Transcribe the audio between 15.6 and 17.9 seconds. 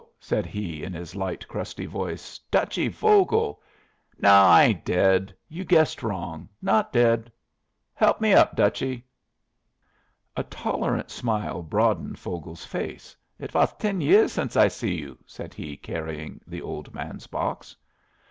carrying the old man's box.